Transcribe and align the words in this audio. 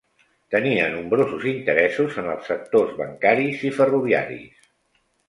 Tenia 0.53 0.85
nombrosos 0.93 1.43
interessos 1.51 2.17
en 2.21 2.29
els 2.37 2.49
sectors 2.53 2.97
bancaris 3.03 3.63
i 3.71 3.73
ferroviaris. 3.81 4.65